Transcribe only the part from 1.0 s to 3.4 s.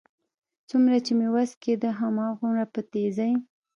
چې مې وس کېده، هغومره په تېزۍ.